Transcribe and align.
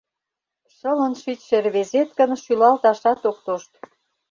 Шылын 0.75 1.13
шичше 1.21 1.57
рвезет 1.65 2.09
гын 2.19 2.31
шӱлалташат 2.43 3.19
ок 3.29 3.37
тошт. 3.45 3.71